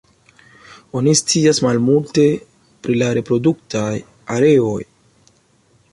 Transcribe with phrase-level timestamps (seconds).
[1.01, 2.25] Oni scias malmulte
[2.87, 3.93] pri la reproduktaj
[4.39, 4.77] areoj.